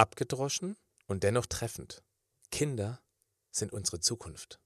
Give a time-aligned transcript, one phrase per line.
[0.00, 0.78] Abgedroschen
[1.08, 2.02] und dennoch treffend.
[2.50, 3.02] Kinder
[3.50, 4.58] sind unsere Zukunft.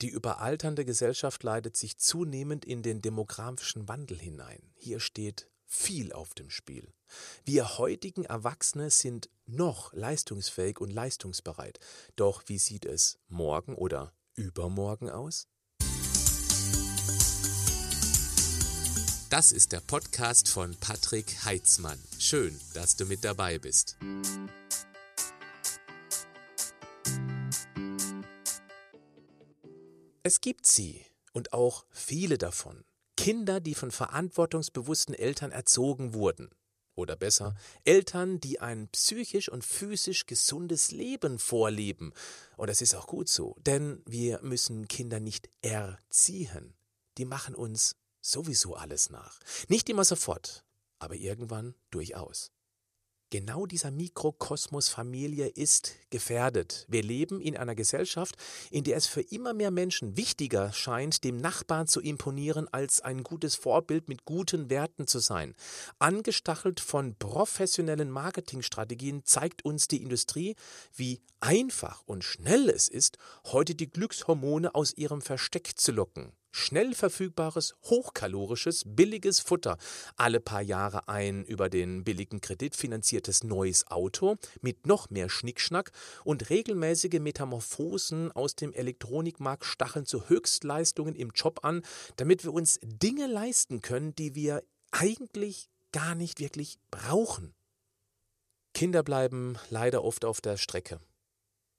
[0.00, 4.72] Die überalternde Gesellschaft leitet sich zunehmend in den demografischen Wandel hinein.
[4.76, 6.94] Hier steht viel auf dem Spiel.
[7.44, 11.78] Wir heutigen Erwachsene sind noch leistungsfähig und leistungsbereit.
[12.16, 15.46] Doch wie sieht es morgen oder übermorgen aus?
[19.28, 22.02] Das ist der Podcast von Patrick Heitzmann.
[22.18, 23.98] Schön, dass du mit dabei bist.
[30.30, 32.84] Es gibt sie und auch viele davon.
[33.16, 36.50] Kinder, die von verantwortungsbewussten Eltern erzogen wurden.
[36.94, 42.12] Oder besser, Eltern, die ein psychisch und physisch gesundes Leben vorleben.
[42.56, 46.74] Und das ist auch gut so, denn wir müssen Kinder nicht erziehen.
[47.18, 49.40] Die machen uns sowieso alles nach.
[49.66, 50.62] Nicht immer sofort,
[51.00, 52.52] aber irgendwann durchaus.
[53.32, 56.84] Genau dieser Mikrokosmos Familie ist gefährdet.
[56.88, 58.34] Wir leben in einer Gesellschaft,
[58.72, 63.22] in der es für immer mehr Menschen wichtiger scheint, dem Nachbarn zu imponieren, als ein
[63.22, 65.54] gutes Vorbild mit guten Werten zu sein.
[66.00, 70.56] Angestachelt von professionellen Marketingstrategien zeigt uns die Industrie,
[70.92, 76.32] wie einfach und schnell es ist, heute die Glückshormone aus ihrem Versteck zu locken.
[76.52, 79.76] Schnell verfügbares, hochkalorisches, billiges Futter.
[80.16, 85.92] Alle paar Jahre ein über den billigen Kredit finanziertes neues Auto mit noch mehr Schnickschnack
[86.24, 91.82] und regelmäßige Metamorphosen aus dem Elektronikmarkt stacheln zu Höchstleistungen im Job an,
[92.16, 97.54] damit wir uns Dinge leisten können, die wir eigentlich gar nicht wirklich brauchen.
[98.74, 101.00] Kinder bleiben leider oft auf der Strecke.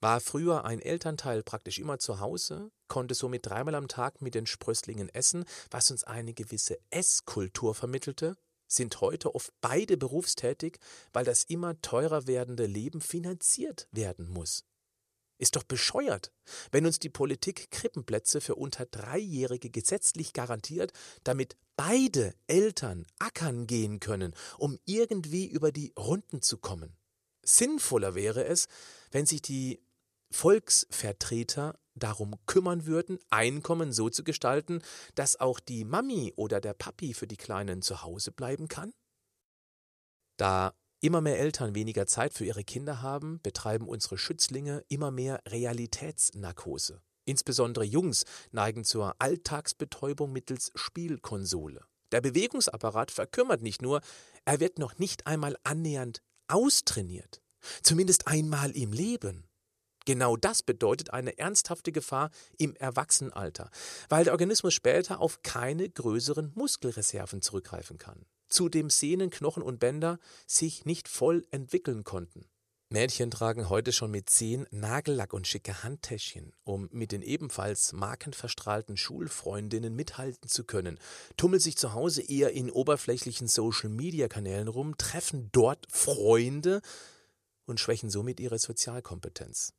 [0.02, 4.47] War früher ein Elternteil praktisch immer zu Hause, konnte somit dreimal am Tag mit den
[4.47, 8.35] Sprösslingen essen, was uns eine gewisse Esskultur vermittelte,
[8.67, 10.80] sind heute oft beide berufstätig,
[11.13, 14.66] weil das immer teurer werdende Leben finanziert werden muss.
[15.38, 16.31] Ist doch bescheuert,
[16.71, 20.93] wenn uns die Politik Krippenplätze für unter Dreijährige gesetzlich garantiert,
[21.23, 26.95] damit beide Eltern ackern gehen können, um irgendwie über die Runden zu kommen.
[27.43, 28.67] Sinnvoller wäre es,
[29.09, 29.81] wenn sich die
[30.31, 34.81] Volksvertreter darum kümmern würden, Einkommen so zu gestalten,
[35.15, 38.93] dass auch die Mami oder der Papi für die Kleinen zu Hause bleiben kann?
[40.37, 45.41] Da immer mehr Eltern weniger Zeit für ihre Kinder haben, betreiben unsere Schützlinge immer mehr
[45.47, 47.02] Realitätsnarkose.
[47.25, 51.86] Insbesondere Jungs neigen zur Alltagsbetäubung mittels Spielkonsole.
[52.11, 54.02] Der Bewegungsapparat verkümmert nicht nur,
[54.45, 57.41] er wird noch nicht einmal annähernd austrainiert.
[57.83, 59.47] Zumindest einmal im Leben.
[60.06, 63.70] Genau das bedeutet eine ernsthafte Gefahr im Erwachsenenalter,
[64.10, 68.26] weil der Organismus später auf keine größeren Muskelreserven zurückgreifen kann.
[68.48, 72.45] Zudem Sehnen, Knochen und Bänder sich nicht voll entwickeln konnten.
[72.89, 78.98] Mädchen tragen heute schon mit zehn Nagellack und schicke Handtäschchen, um mit den ebenfalls markenverstrahlten
[78.98, 81.00] Schulfreundinnen mithalten zu können,
[81.38, 86.82] tummeln sich zu Hause eher in oberflächlichen Social-Media-Kanälen rum, treffen dort Freunde
[87.66, 89.73] und schwächen somit ihre Sozialkompetenz.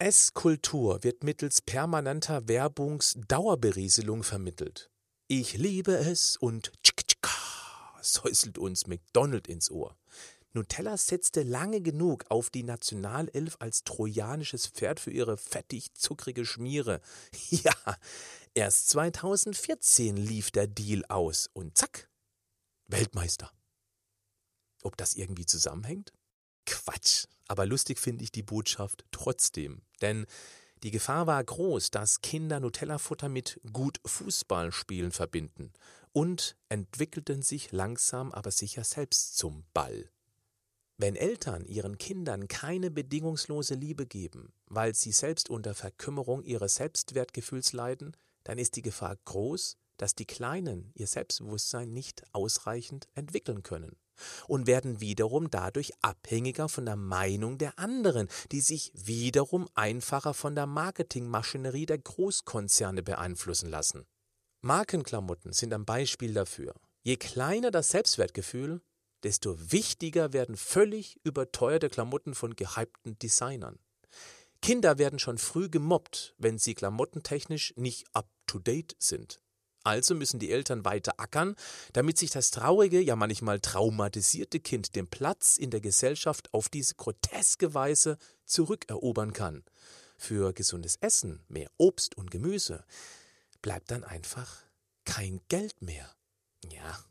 [0.00, 4.92] Esskultur wird mittels permanenter Werbungsdauerberieselung vermittelt.
[5.26, 7.32] Ich liebe es und tschik tschika,
[8.00, 9.96] säuselt uns McDonald ins Ohr.
[10.52, 17.00] Nutella setzte lange genug auf die Nationalelf als trojanisches Pferd für ihre fettig-zuckrige Schmiere.
[17.50, 17.74] Ja,
[18.54, 22.08] erst 2014 lief der Deal aus und zack,
[22.86, 23.52] Weltmeister.
[24.84, 26.12] Ob das irgendwie zusammenhängt?
[26.66, 27.26] Quatsch.
[27.48, 29.82] Aber lustig finde ich die Botschaft trotzdem.
[30.00, 30.26] Denn
[30.82, 35.72] die Gefahr war groß, dass Kinder Nutella-Futter mit gut Fußballspielen verbinden
[36.12, 40.10] und entwickelten sich langsam aber sicher selbst zum Ball.
[40.96, 47.72] Wenn Eltern ihren Kindern keine bedingungslose Liebe geben, weil sie selbst unter Verkümmerung ihres Selbstwertgefühls
[47.72, 53.96] leiden, dann ist die Gefahr groß, dass die Kleinen ihr Selbstbewusstsein nicht ausreichend entwickeln können
[54.46, 60.54] und werden wiederum dadurch abhängiger von der Meinung der anderen, die sich wiederum einfacher von
[60.54, 64.06] der Marketingmaschinerie der Großkonzerne beeinflussen lassen.
[64.60, 66.74] Markenklamotten sind ein Beispiel dafür.
[67.02, 68.82] Je kleiner das Selbstwertgefühl,
[69.22, 73.78] desto wichtiger werden völlig überteuerte Klamotten von gehypten Designern.
[74.60, 79.40] Kinder werden schon früh gemobbt, wenn sie klamottentechnisch nicht up-to-date sind.
[79.88, 81.56] Also müssen die Eltern weiter ackern,
[81.94, 86.94] damit sich das traurige, ja manchmal traumatisierte Kind den Platz in der Gesellschaft auf diese
[86.94, 89.64] groteske Weise zurückerobern kann.
[90.18, 92.84] Für gesundes Essen, mehr Obst und Gemüse,
[93.62, 94.58] bleibt dann einfach
[95.06, 96.14] kein Geld mehr.
[96.70, 97.02] Ja,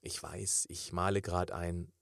[0.00, 1.92] ich weiß, ich male gerade ein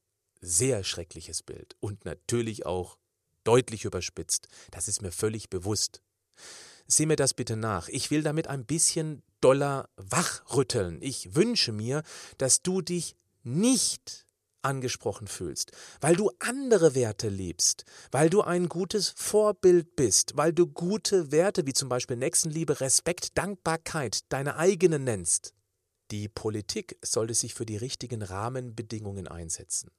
[0.41, 2.97] sehr schreckliches Bild und natürlich auch
[3.45, 4.49] deutlich überspitzt.
[4.71, 6.01] Das ist mir völlig bewusst.
[6.87, 7.89] Sieh mir das bitte nach.
[7.89, 11.01] Ich will damit ein bisschen doller wachrütteln.
[11.03, 12.03] Ich wünsche mir,
[12.39, 14.27] dass du dich nicht
[14.63, 20.67] angesprochen fühlst, weil du andere Werte lebst, weil du ein gutes Vorbild bist, weil du
[20.67, 25.55] gute Werte wie zum Beispiel Nächstenliebe, Respekt, Dankbarkeit deine eigenen nennst.
[26.11, 29.91] Die Politik sollte sich für die richtigen Rahmenbedingungen einsetzen.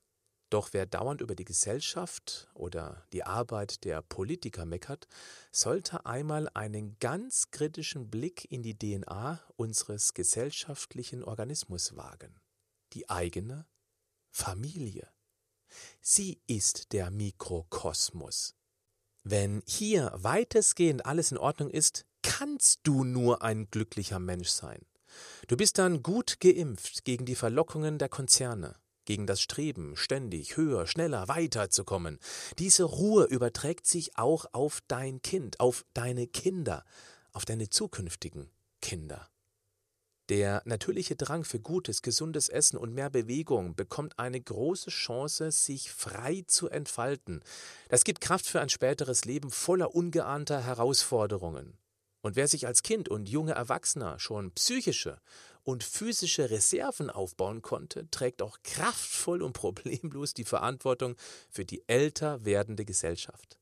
[0.50, 5.08] Doch wer dauernd über die Gesellschaft oder die Arbeit der Politiker meckert,
[5.52, 12.40] sollte einmal einen ganz kritischen Blick in die DNA unseres gesellschaftlichen Organismus wagen.
[12.94, 13.68] Die eigene
[14.32, 15.08] Familie.
[16.02, 18.56] Sie ist der Mikrokosmos.
[19.24, 24.84] Wenn hier weitestgehend alles in Ordnung ist, kannst du nur ein glücklicher Mensch sein.
[25.48, 28.76] Du bist dann gut geimpft gegen die Verlockungen der Konzerne
[29.10, 32.20] gegen das Streben, ständig höher, schneller, weiter zu kommen.
[32.60, 36.86] Diese Ruhe überträgt sich auch auf dein Kind, auf deine Kinder,
[37.32, 38.52] auf deine zukünftigen
[38.84, 39.28] Kinder.
[40.30, 45.90] Der natürliche Drang für gutes, gesundes Essen und mehr Bewegung bekommt eine große Chance, sich
[45.90, 47.42] frei zu entfalten.
[47.88, 51.80] Das gibt Kraft für ein späteres Leben voller ungeahnter Herausforderungen.
[52.22, 55.20] Und wer sich als Kind und junge Erwachsener schon psychische
[55.64, 61.16] und physische Reserven aufbauen konnte, trägt auch kraftvoll und problemlos die Verantwortung
[61.50, 63.60] für die älter werdende Gesellschaft.